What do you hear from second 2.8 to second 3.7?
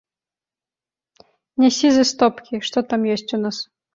там ёсць у нас.